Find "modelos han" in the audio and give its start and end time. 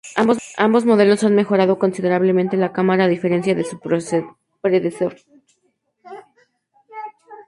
0.83-1.35